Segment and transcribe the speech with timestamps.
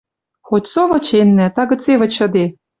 [0.47, 2.45] Хоть со выченнӓ, тагыце вычыде